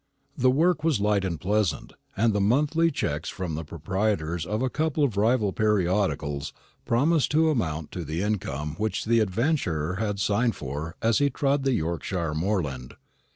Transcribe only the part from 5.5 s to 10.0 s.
periodicals promised to amount to the income which the adventurer